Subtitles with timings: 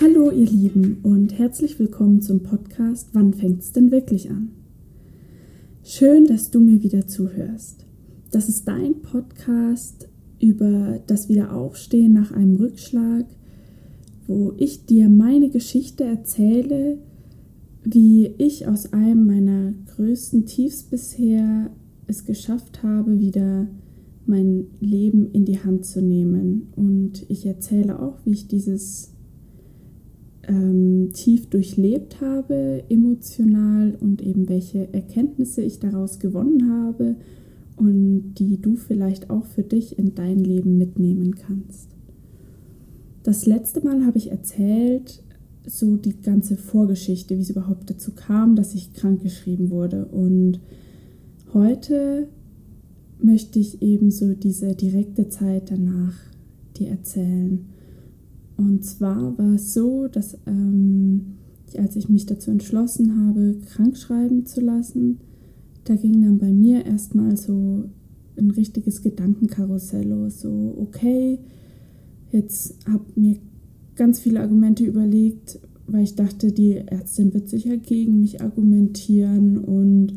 [0.00, 4.50] Hallo ihr Lieben und herzlich willkommen zum Podcast Wann fängt's denn wirklich an?
[5.82, 7.84] Schön, dass du mir wieder zuhörst.
[8.30, 10.08] Das ist dein Podcast
[10.38, 13.26] über das Wiederaufstehen nach einem Rückschlag,
[14.28, 16.98] wo ich dir meine Geschichte erzähle,
[17.82, 21.72] wie ich aus einem meiner größten Tiefs bisher
[22.06, 23.66] es geschafft habe, wieder
[24.26, 26.68] mein Leben in die Hand zu nehmen.
[26.76, 29.17] Und ich erzähle auch, wie ich dieses
[30.48, 37.16] ähm, tief durchlebt habe, emotional und eben welche Erkenntnisse ich daraus gewonnen habe
[37.76, 41.90] und die du vielleicht auch für dich in dein Leben mitnehmen kannst.
[43.22, 45.22] Das letzte Mal habe ich erzählt,
[45.66, 50.06] so die ganze Vorgeschichte, wie es überhaupt dazu kam, dass ich krankgeschrieben wurde.
[50.06, 50.60] Und
[51.52, 52.28] heute
[53.20, 56.14] möchte ich eben so diese direkte Zeit danach
[56.78, 57.66] dir erzählen.
[58.58, 61.38] Und zwar war es so, dass ähm,
[61.76, 65.20] als ich mich dazu entschlossen habe, krank schreiben zu lassen,
[65.84, 67.84] da ging dann bei mir erstmal so
[68.36, 70.40] ein richtiges Gedankenkarussell los.
[70.40, 71.38] So, okay,
[72.32, 73.36] jetzt habe mir
[73.94, 80.14] ganz viele Argumente überlegt, weil ich dachte, die Ärztin wird sicher gegen mich argumentieren und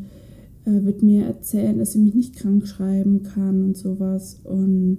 [0.64, 4.40] äh, wird mir erzählen, dass sie mich nicht krank schreiben kann und sowas.
[4.44, 4.98] Und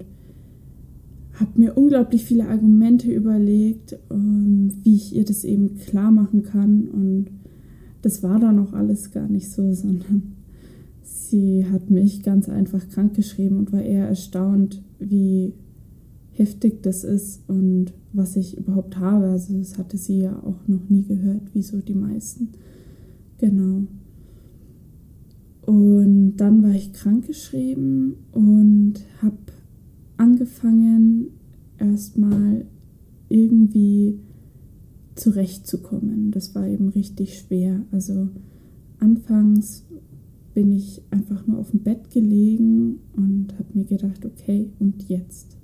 [1.40, 6.88] habe mir unglaublich viele Argumente überlegt, ähm, wie ich ihr das eben klar machen kann.
[6.88, 7.28] Und
[8.02, 10.34] das war dann auch alles gar nicht so, sondern
[11.02, 15.54] sie hat mich ganz einfach krank geschrieben und war eher erstaunt, wie
[16.32, 19.28] heftig das ist und was ich überhaupt habe.
[19.28, 22.50] Also das hatte sie ja auch noch nie gehört, wie so die meisten.
[23.40, 23.84] Genau.
[25.66, 29.38] Und dann war ich krankgeschrieben und habe
[30.24, 31.28] angefangen,
[31.78, 32.66] erstmal
[33.28, 34.20] irgendwie
[35.16, 36.32] zurechtzukommen.
[36.32, 37.86] Das war eben richtig schwer.
[37.92, 38.30] Also
[39.00, 39.84] anfangs
[40.54, 45.58] bin ich einfach nur auf dem Bett gelegen und habe mir gedacht, okay, und jetzt?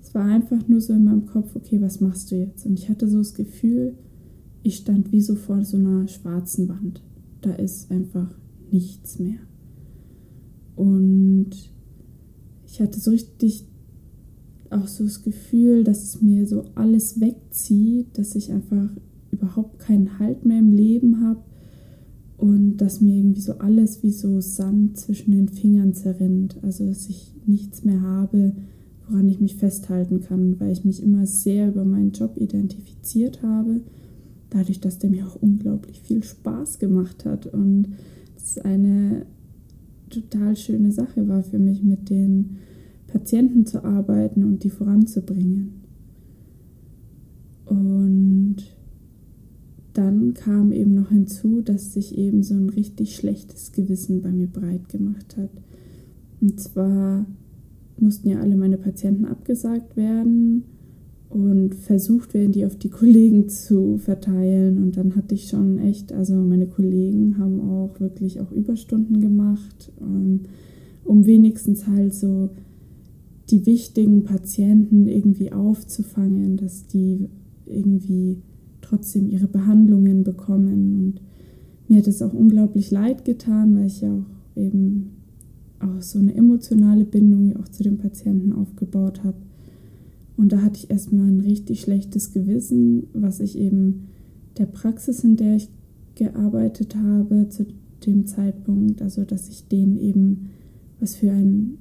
[0.00, 2.64] Es war einfach nur so in meinem Kopf, okay, was machst du jetzt?
[2.64, 3.94] Und ich hatte so das Gefühl,
[4.62, 7.02] ich stand wie so vor so einer schwarzen Wand.
[7.42, 8.34] Da ist einfach
[8.70, 9.38] nichts mehr.
[10.76, 11.75] Und
[12.76, 13.64] ich hatte so richtig
[14.68, 18.90] auch so das Gefühl, dass es mir so alles wegzieht, dass ich einfach
[19.30, 21.40] überhaupt keinen Halt mehr im Leben habe
[22.36, 26.58] und dass mir irgendwie so alles wie so Sand zwischen den Fingern zerrinnt.
[26.60, 28.52] Also dass ich nichts mehr habe,
[29.08, 33.80] woran ich mich festhalten kann, weil ich mich immer sehr über meinen Job identifiziert habe,
[34.50, 37.88] dadurch, dass der mir auch unglaublich viel Spaß gemacht hat und
[38.36, 39.24] es eine
[40.10, 42.56] total schöne Sache war für mich, mit den
[43.06, 45.82] Patienten zu arbeiten und die voranzubringen.
[47.64, 48.56] Und
[49.92, 54.46] dann kam eben noch hinzu, dass sich eben so ein richtig schlechtes Gewissen bei mir
[54.46, 55.50] breit gemacht hat.
[56.40, 57.26] Und zwar
[57.98, 60.64] mussten ja alle meine Patienten abgesagt werden
[61.36, 64.82] und versucht werden, die auf die Kollegen zu verteilen.
[64.82, 69.92] Und dann hatte ich schon echt, also meine Kollegen haben auch wirklich auch Überstunden gemacht,
[70.00, 70.40] ähm,
[71.04, 72.48] um wenigstens halt so
[73.50, 77.28] die wichtigen Patienten irgendwie aufzufangen, dass die
[77.66, 78.38] irgendwie
[78.80, 80.96] trotzdem ihre Behandlungen bekommen.
[81.04, 81.20] Und
[81.88, 85.10] mir hat es auch unglaublich leid getan, weil ich ja auch eben
[85.80, 89.36] auch so eine emotionale Bindung ja auch zu den Patienten aufgebaut habe.
[90.36, 94.08] Und da hatte ich erstmal ein richtig schlechtes Gewissen, was ich eben
[94.58, 95.68] der Praxis, in der ich
[96.14, 97.66] gearbeitet habe, zu
[98.06, 100.50] dem Zeitpunkt, also dass ich denen eben,
[101.00, 101.78] was für ein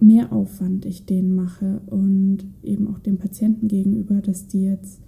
[0.00, 5.00] Mehraufwand ich denen mache und eben auch dem Patienten gegenüber, dass die jetzt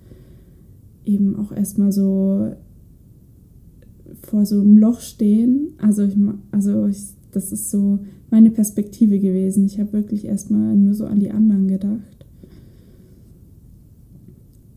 [1.05, 2.53] eben auch erstmal so
[4.23, 5.69] vor so einem Loch stehen.
[5.79, 6.17] Also ich,
[6.51, 7.03] also ich,
[7.33, 8.01] das ist so
[8.31, 9.67] meine Perspektive gewesen.
[9.67, 12.22] Ich habe wirklich erstmal nur so an die anderen gedacht.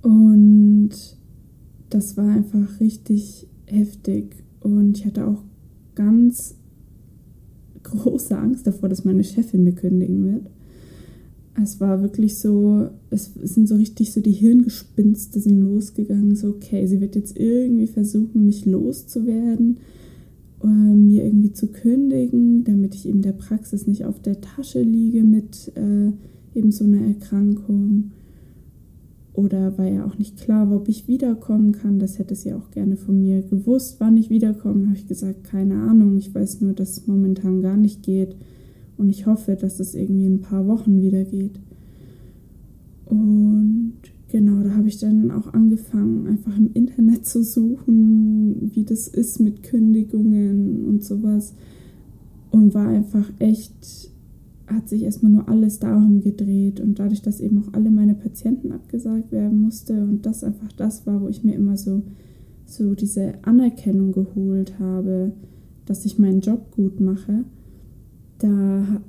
[0.06, 0.92] Und
[1.90, 4.36] das war einfach richtig heftig.
[4.60, 5.42] Und ich hatte auch
[5.96, 6.54] ganz
[7.81, 10.52] große Angst davor, dass meine Chefin mir kündigen wird.
[11.60, 16.36] Es war wirklich so, es sind so richtig so die Hirngespinste sind losgegangen.
[16.36, 19.78] So, okay, sie wird jetzt irgendwie versuchen, mich loszuwerden,
[20.62, 25.24] äh, mir irgendwie zu kündigen, damit ich eben der Praxis nicht auf der Tasche liege
[25.24, 26.12] mit äh,
[26.54, 28.12] eben so einer Erkrankung.
[29.36, 32.00] Oder war ja auch nicht klar ob ich wiederkommen kann.
[32.00, 34.88] Das hätte sie auch gerne von mir gewusst, wann ich wiederkomme.
[34.88, 36.18] habe ich gesagt, keine Ahnung.
[36.18, 38.36] Ich weiß nur, dass es momentan gar nicht geht.
[38.98, 41.60] Und ich hoffe, dass es irgendwie in ein paar Wochen wieder geht.
[43.06, 43.94] Und
[44.30, 49.42] genau, da habe ich dann auch angefangen, einfach im Internet zu suchen, wie das ist
[49.42, 51.54] mit Kündigungen und sowas.
[52.52, 54.12] Und war einfach echt,
[54.68, 56.80] hat sich erstmal nur alles darum gedreht.
[56.80, 61.06] Und dadurch, dass eben auch alle meine Patienten abgesagt werden musste und das einfach das
[61.06, 62.04] war, wo ich mir immer so,
[62.66, 65.34] so diese Anerkennung geholt habe,
[65.86, 67.46] dass ich meinen Job gut mache,
[68.40, 69.02] da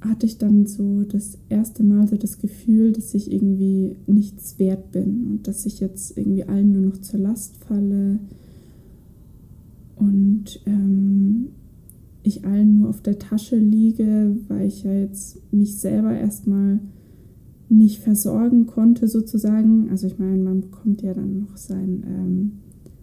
[0.00, 4.92] hatte ich dann so das erste Mal so das Gefühl, dass ich irgendwie nichts wert
[4.92, 8.18] bin und dass ich jetzt irgendwie allen nur noch zur Last falle
[9.96, 11.48] und ähm,
[12.24, 16.80] ich allen nur auf der Tasche liege, weil ich ja jetzt mich selber erstmal
[17.68, 19.90] nicht versorgen konnte sozusagen.
[19.90, 22.52] Also ich meine, man bekommt ja dann noch sein, ähm,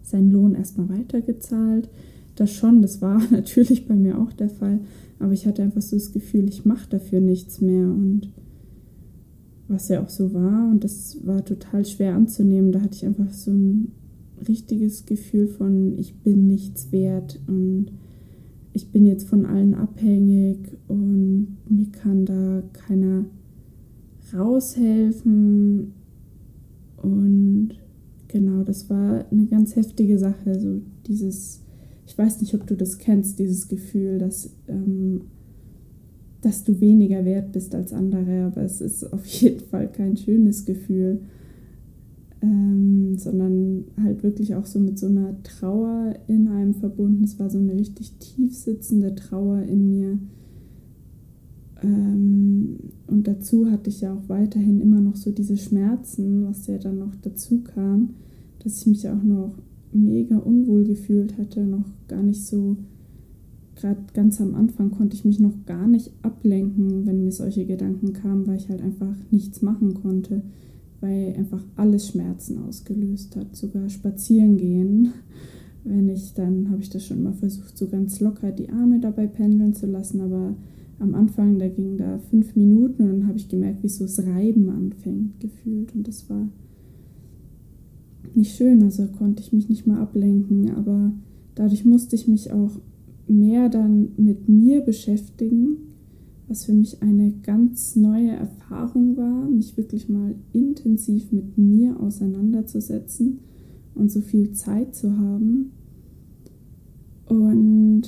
[0.02, 1.88] seinen Lohn erstmal weitergezahlt.
[2.34, 4.80] Das schon, das war natürlich bei mir auch der Fall.
[5.20, 7.86] Aber ich hatte einfach so das Gefühl, ich mache dafür nichts mehr.
[7.86, 8.28] Und
[9.68, 13.32] was ja auch so war, und das war total schwer anzunehmen, da hatte ich einfach
[13.32, 13.92] so ein
[14.48, 17.92] richtiges Gefühl von, ich bin nichts wert und
[18.72, 20.58] ich bin jetzt von allen abhängig
[20.88, 23.24] und mir kann da keiner
[24.32, 25.92] raushelfen.
[26.96, 27.70] Und
[28.28, 31.62] genau, das war eine ganz heftige Sache, so dieses
[32.12, 35.22] ich weiß nicht, ob du das kennst, dieses Gefühl, dass, ähm,
[36.42, 40.66] dass du weniger wert bist als andere, aber es ist auf jeden Fall kein schönes
[40.66, 41.20] Gefühl,
[42.42, 47.24] ähm, sondern halt wirklich auch so mit so einer Trauer in einem verbunden.
[47.24, 50.18] Es war so eine richtig tief sitzende Trauer in mir.
[51.82, 56.78] Ähm, und dazu hatte ich ja auch weiterhin immer noch so diese Schmerzen, was ja
[56.78, 58.10] dann noch dazu kam,
[58.64, 59.54] dass ich mich auch noch
[59.92, 62.76] mega unwohl gefühlt hatte, noch gar nicht so,
[63.76, 68.12] gerade ganz am Anfang konnte ich mich noch gar nicht ablenken, wenn mir solche Gedanken
[68.12, 70.42] kamen, weil ich halt einfach nichts machen konnte,
[71.02, 75.12] weil einfach alles Schmerzen ausgelöst hat, sogar spazieren gehen.
[75.84, 79.26] Wenn ich dann, habe ich das schon mal versucht, so ganz locker die Arme dabei
[79.26, 80.54] pendeln zu lassen, aber
[81.00, 84.24] am Anfang, da ging da fünf Minuten und dann habe ich gemerkt, wie so das
[84.24, 85.92] Reiben anfängt, gefühlt.
[85.96, 86.48] Und das war
[88.34, 91.12] nicht schön, also konnte ich mich nicht mal ablenken, aber
[91.56, 92.70] dadurch musste ich mich auch
[93.26, 95.76] mehr dann mit mir beschäftigen,
[96.52, 103.38] was für mich eine ganz neue Erfahrung war, mich wirklich mal intensiv mit mir auseinanderzusetzen
[103.94, 105.72] und so viel Zeit zu haben.
[107.24, 108.02] Und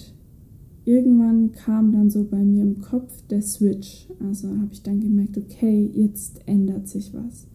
[0.84, 4.08] irgendwann kam dann so bei mir im Kopf der Switch.
[4.20, 7.46] Also habe ich dann gemerkt, okay, jetzt ändert sich was.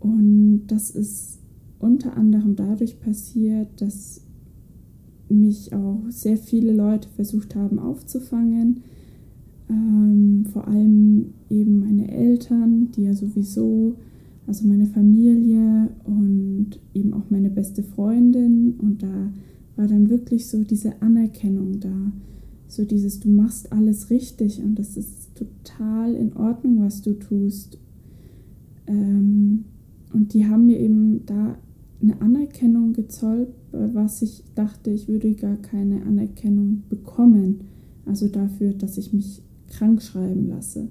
[0.00, 1.38] Und das ist
[1.78, 4.22] unter anderem dadurch passiert, dass
[5.28, 8.82] mich auch sehr viele Leute versucht haben aufzufangen.
[9.68, 13.96] Ähm, vor allem eben meine Eltern, die ja sowieso,
[14.46, 18.74] also meine Familie und eben auch meine beste Freundin.
[18.78, 19.32] Und da
[19.76, 22.12] war dann wirklich so diese Anerkennung da.
[22.68, 27.78] So dieses, du machst alles richtig und das ist total in Ordnung, was du tust.
[28.86, 29.64] Ähm,
[30.12, 31.56] und die haben mir eben da
[32.02, 37.60] eine Anerkennung gezollt, was ich dachte, ich würde gar keine Anerkennung bekommen.
[38.06, 40.88] Also dafür, dass ich mich krank schreiben lasse.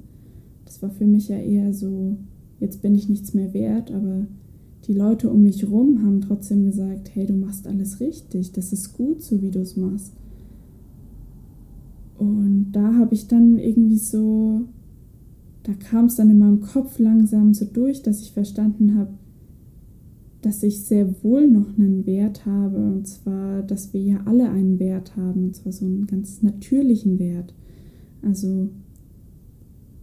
[0.65, 2.17] Das war für mich ja eher so,
[2.59, 4.25] jetzt bin ich nichts mehr wert, aber
[4.87, 8.93] die Leute um mich rum haben trotzdem gesagt, hey, du machst alles richtig, das ist
[8.93, 10.13] gut so, wie du es machst.
[12.17, 14.61] Und da habe ich dann irgendwie so,
[15.63, 19.13] da kam es dann in meinem Kopf langsam so durch, dass ich verstanden habe,
[20.41, 24.77] dass ich sehr wohl noch einen Wert habe, und zwar, dass wir ja alle einen
[24.79, 27.53] Wert haben, und zwar so einen ganz natürlichen Wert.
[28.23, 28.69] Also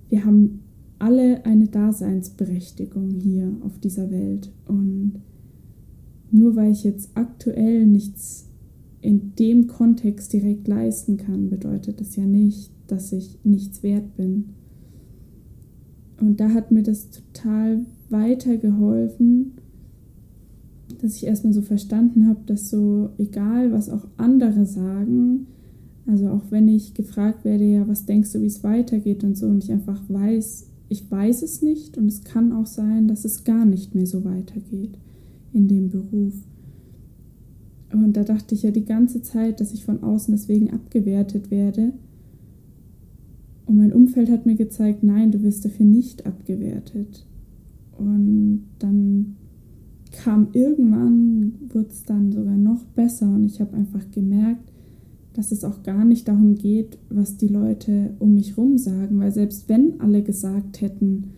[0.09, 0.61] wir haben
[0.99, 4.53] alle eine Daseinsberechtigung hier auf dieser Welt.
[4.67, 5.21] Und
[6.31, 8.49] nur weil ich jetzt aktuell nichts
[9.01, 14.51] in dem Kontext direkt leisten kann, bedeutet das ja nicht, dass ich nichts wert bin.
[16.21, 19.53] Und da hat mir das total weitergeholfen,
[21.01, 25.47] dass ich erstmal so verstanden habe, dass so egal, was auch andere sagen,
[26.07, 29.47] also auch wenn ich gefragt werde, ja, was denkst du, wie es weitergeht und so,
[29.47, 33.45] und ich einfach weiß, ich weiß es nicht und es kann auch sein, dass es
[33.45, 34.99] gar nicht mehr so weitergeht
[35.53, 36.35] in dem Beruf.
[37.93, 41.93] Und da dachte ich ja die ganze Zeit, dass ich von außen deswegen abgewertet werde.
[43.67, 47.27] Und mein Umfeld hat mir gezeigt, nein, du wirst dafür nicht abgewertet.
[47.97, 49.37] Und dann
[50.13, 54.70] kam irgendwann, wurde es dann sogar noch besser und ich habe einfach gemerkt,
[55.33, 59.33] dass es auch gar nicht darum geht, was die Leute um mich rum sagen, weil
[59.33, 61.31] selbst wenn alle gesagt hätten,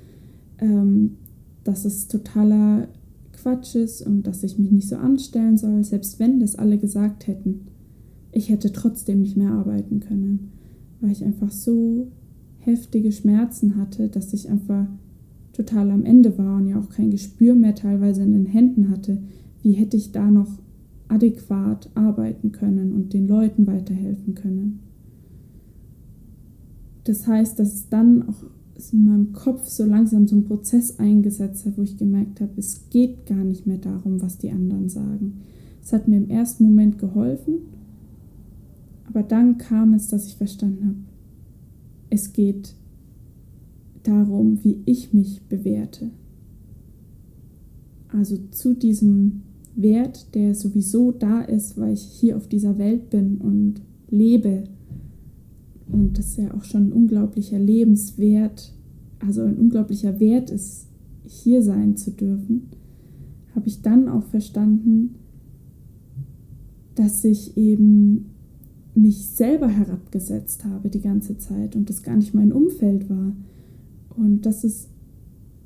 [0.59, 1.17] ähm,
[1.65, 2.89] dass es totaler
[3.33, 7.27] Quatsch ist und dass ich mich nicht so anstellen soll, selbst wenn das alle gesagt
[7.27, 7.67] hätten.
[8.31, 10.53] Ich hätte trotzdem nicht mehr arbeiten können,
[11.01, 12.09] weil ich einfach so
[12.59, 14.87] heftige Schmerzen hatte, dass ich einfach
[15.53, 19.19] total am Ende war und ja auch kein Gespür mehr teilweise in den Händen hatte.
[19.63, 20.62] Wie hätte ich da noch
[21.13, 24.81] adäquat arbeiten können und den Leuten weiterhelfen können?
[27.05, 28.45] Das heißt, dass dann auch
[28.93, 32.89] in meinem Kopf so langsam so ein Prozess eingesetzt hat, wo ich gemerkt habe, es
[32.91, 35.41] geht gar nicht mehr darum, was die anderen sagen.
[35.83, 37.55] Es hat mir im ersten Moment geholfen,
[39.09, 40.97] aber dann kam es, dass ich verstanden habe,
[42.11, 42.75] es geht
[44.03, 46.11] darum, wie ich mich bewerte.
[48.09, 49.43] Also zu diesem
[49.75, 54.65] Wert, der sowieso da ist, weil ich hier auf dieser Welt bin und lebe
[55.91, 58.73] und das ja auch schon ein unglaublicher Lebenswert,
[59.19, 60.89] also ein unglaublicher Wert ist,
[61.25, 62.69] hier sein zu dürfen,
[63.55, 65.17] habe ich dann auch verstanden,
[66.95, 68.27] dass ich eben
[68.95, 73.35] mich selber herabgesetzt habe die ganze Zeit und das gar nicht mein Umfeld war.
[74.17, 74.89] Und das ist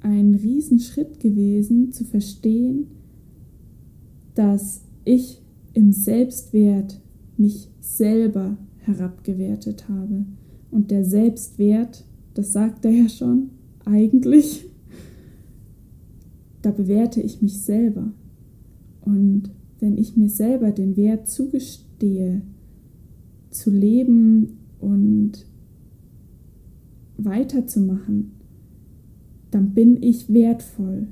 [0.01, 2.87] ein Riesenschritt gewesen, zu verstehen,
[4.37, 7.01] dass ich im Selbstwert
[7.37, 10.25] mich selber herabgewertet habe.
[10.71, 13.51] Und der Selbstwert, das sagt er ja schon,
[13.85, 14.67] eigentlich,
[16.63, 18.13] da bewerte ich mich selber.
[19.01, 19.51] Und
[19.81, 22.43] wenn ich mir selber den Wert zugestehe,
[23.51, 25.47] zu leben und
[27.17, 28.33] weiterzumachen,
[29.51, 31.09] dann bin ich wertvoll.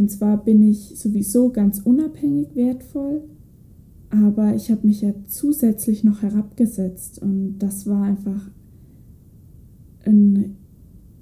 [0.00, 3.20] Und zwar bin ich sowieso ganz unabhängig wertvoll,
[4.08, 8.50] aber ich habe mich ja zusätzlich noch herabgesetzt und das war einfach
[10.06, 10.56] ein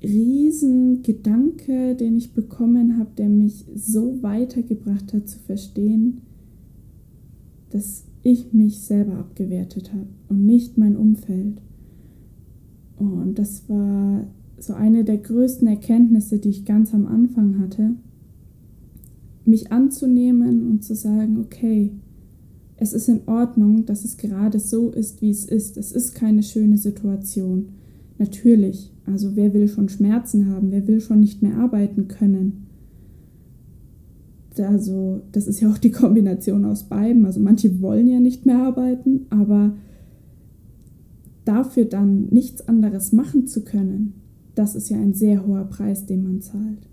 [0.00, 6.20] riesen Gedanke, den ich bekommen habe, der mich so weitergebracht hat zu verstehen,
[7.70, 11.60] dass ich mich selber abgewertet habe und nicht mein Umfeld.
[12.96, 17.96] Und das war so eine der größten Erkenntnisse, die ich ganz am Anfang hatte,
[19.48, 21.92] mich anzunehmen und zu sagen, okay,
[22.76, 25.76] es ist in Ordnung, dass es gerade so ist, wie es ist.
[25.76, 27.70] Es ist keine schöne Situation.
[28.18, 32.66] Natürlich, also wer will schon Schmerzen haben, wer will schon nicht mehr arbeiten können.
[34.56, 37.26] Also das ist ja auch die Kombination aus beiden.
[37.26, 39.74] Also manche wollen ja nicht mehr arbeiten, aber
[41.44, 44.14] dafür dann nichts anderes machen zu können,
[44.54, 46.88] das ist ja ein sehr hoher Preis, den man zahlt.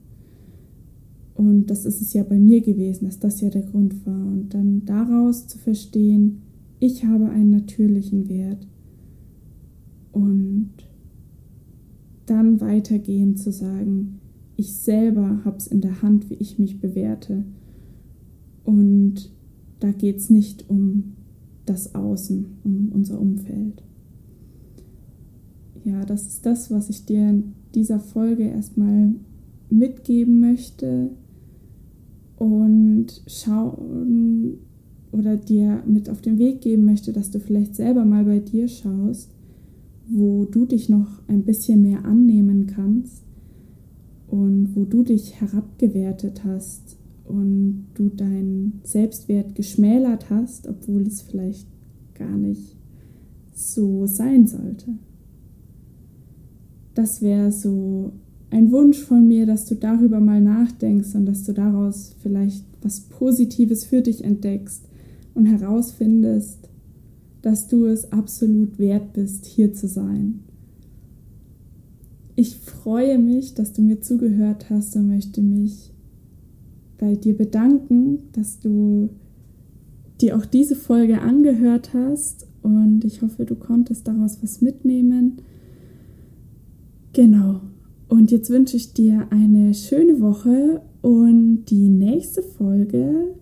[1.35, 4.25] Und das ist es ja bei mir gewesen, dass das ja der Grund war.
[4.25, 6.41] Und dann daraus zu verstehen,
[6.79, 8.65] ich habe einen natürlichen Wert.
[10.13, 10.71] Und
[12.25, 14.19] dann weitergehend zu sagen,
[14.55, 17.43] ich selber habe es in der Hand, wie ich mich bewerte.
[18.63, 19.29] Und
[19.81, 21.15] da geht es nicht um
[21.65, 23.83] das Außen, um unser Umfeld.
[25.83, 29.13] Ja, das ist das, was ich dir in dieser Folge erstmal
[29.69, 31.11] mitgeben möchte,
[32.37, 34.57] und schauen
[35.11, 38.67] oder dir mit auf den Weg geben möchte, dass du vielleicht selber mal bei dir
[38.67, 39.31] schaust,
[40.09, 43.23] wo du dich noch ein bisschen mehr annehmen kannst
[44.27, 51.67] und wo du dich herabgewertet hast und du deinen Selbstwert geschmälert hast, obwohl es vielleicht
[52.13, 52.75] gar nicht
[53.53, 54.97] so sein sollte.
[56.93, 58.13] Das wäre so
[58.55, 63.01] ein Wunsch von mir, dass du darüber mal nachdenkst und dass du daraus vielleicht was
[63.01, 64.85] Positives für dich entdeckst
[65.33, 66.69] und herausfindest,
[67.41, 70.39] dass du es absolut wert bist, hier zu sein.
[72.37, 75.91] Ich freue mich, dass du mir zugehört hast und möchte mich
[76.97, 79.09] bei dir bedanken, dass du
[80.21, 85.41] dir auch diese Folge angehört hast und ich hoffe, du konntest daraus was mitnehmen.
[87.11, 87.59] Genau.
[88.15, 93.35] Und jetzt wünsche ich dir eine schöne Woche und die nächste Folge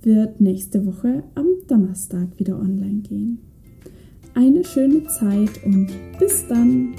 [0.00, 3.36] wird nächste Woche am Donnerstag wieder online gehen.
[4.32, 5.88] Eine schöne Zeit und
[6.18, 6.94] bis dann!